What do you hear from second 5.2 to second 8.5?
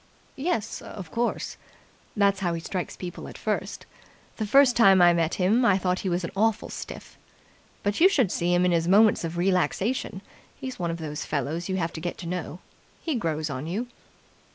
him, I thought he was an awful stiff. But you should